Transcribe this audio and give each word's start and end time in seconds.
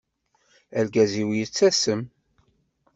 Argaz-iw 0.79 1.29
yettasem. 1.37 2.01